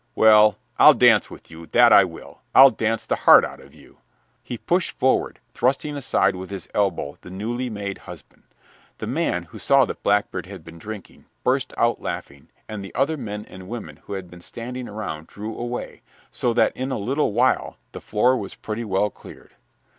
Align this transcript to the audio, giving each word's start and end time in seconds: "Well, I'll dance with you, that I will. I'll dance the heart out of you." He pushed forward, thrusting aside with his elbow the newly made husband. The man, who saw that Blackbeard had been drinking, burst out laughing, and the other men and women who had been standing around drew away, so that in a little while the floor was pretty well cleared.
"Well, 0.15 0.57
I'll 0.79 0.95
dance 0.95 1.29
with 1.29 1.51
you, 1.51 1.67
that 1.73 1.93
I 1.93 2.05
will. 2.05 2.41
I'll 2.55 2.71
dance 2.71 3.05
the 3.05 3.17
heart 3.17 3.45
out 3.45 3.59
of 3.59 3.75
you." 3.75 3.99
He 4.41 4.57
pushed 4.57 4.97
forward, 4.97 5.37
thrusting 5.53 5.95
aside 5.95 6.35
with 6.35 6.49
his 6.49 6.67
elbow 6.73 7.19
the 7.21 7.29
newly 7.29 7.69
made 7.69 7.99
husband. 7.99 8.41
The 8.97 9.05
man, 9.05 9.43
who 9.43 9.59
saw 9.59 9.85
that 9.85 10.01
Blackbeard 10.01 10.47
had 10.47 10.63
been 10.63 10.79
drinking, 10.79 11.25
burst 11.43 11.71
out 11.77 12.01
laughing, 12.01 12.49
and 12.67 12.83
the 12.83 12.95
other 12.95 13.15
men 13.15 13.45
and 13.45 13.69
women 13.69 13.97
who 14.05 14.13
had 14.13 14.27
been 14.27 14.41
standing 14.41 14.89
around 14.89 15.27
drew 15.27 15.55
away, 15.55 16.01
so 16.31 16.51
that 16.51 16.75
in 16.75 16.89
a 16.91 16.97
little 16.97 17.31
while 17.31 17.77
the 17.91 18.01
floor 18.01 18.35
was 18.35 18.55
pretty 18.55 18.83
well 18.83 19.11
cleared. 19.11 19.53